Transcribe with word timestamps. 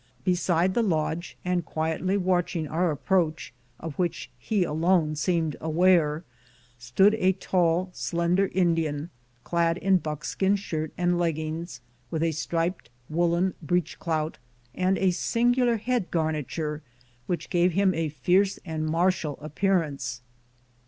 Beside 0.23 0.73
the 0.73 0.81
lodge 0.81 1.37
and 1.45 1.63
quietly 1.63 2.17
watching 2.17 2.67
our 2.67 2.91
ap 2.91 3.05
proach, 3.07 3.51
of 3.79 3.93
which 3.99 4.31
he 4.39 4.63
alone 4.63 5.15
seemed 5.15 5.55
aware, 5.61 6.23
stood 6.79 7.13
a 7.13 7.33
tall, 7.33 7.91
slender 7.93 8.49
Indian 8.55 9.11
clad 9.43 9.77
in 9.77 9.97
buckskin 9.99 10.55
shirt 10.55 10.91
and 10.97 11.19
leggings, 11.19 11.81
with 12.09 12.23
a 12.23 12.31
striped 12.31 12.89
woolen 13.11 13.53
breech 13.61 13.99
clout, 13.99 14.39
and 14.73 14.97
a 14.97 15.11
singular 15.11 15.77
head 15.77 16.09
garniture 16.09 16.81
which 17.27 17.51
gave 17.51 17.73
him 17.73 17.93
a 17.93 18.09
fierce 18.09 18.57
and 18.65 18.87
martial 18.87 19.37
ap 19.43 19.53
pearance. 19.53 20.21